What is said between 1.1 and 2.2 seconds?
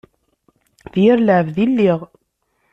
lɛebd i lliɣ.